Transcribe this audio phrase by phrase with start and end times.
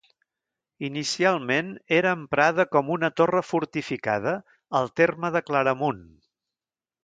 [0.87, 4.35] Inicialment era emprada com una torre fortificada,
[4.81, 6.05] al terme de Claramunt.